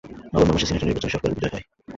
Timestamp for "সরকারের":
1.13-1.35